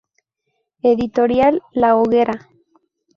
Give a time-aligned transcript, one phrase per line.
[0.81, 2.49] Editorial La Hoguera.